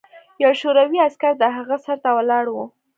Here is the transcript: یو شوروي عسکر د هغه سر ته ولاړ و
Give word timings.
یو 0.43 0.51
شوروي 0.61 0.99
عسکر 1.07 1.33
د 1.39 1.43
هغه 1.57 1.75
سر 1.85 1.97
ته 2.03 2.09
ولاړ 2.17 2.45
و 2.51 2.55